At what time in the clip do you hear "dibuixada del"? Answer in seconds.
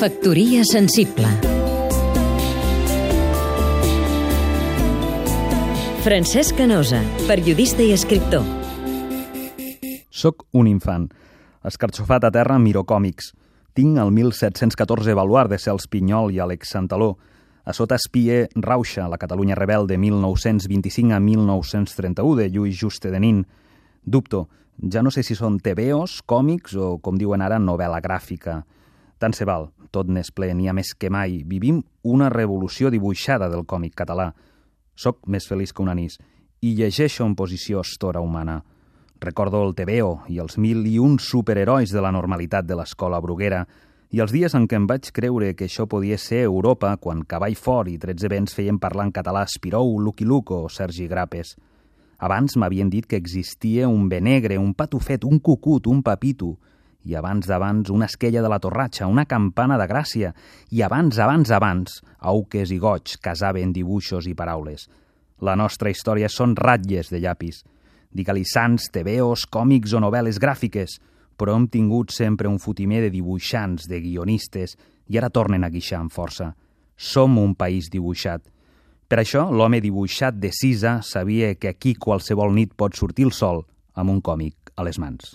32.88-33.66